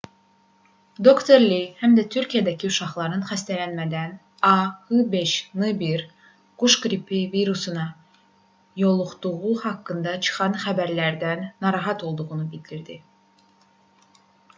[1.07, 1.35] dr.
[1.41, 4.15] li həm də türkiyədəki uşaqların xəstələnmədən
[4.53, 4.55] a
[4.95, 6.07] h5n1
[6.65, 7.85] quş qripi virusuna
[8.87, 13.01] yoluxduğu haqqında çıxan xəbərlərdən narahat olduğunu bildirdi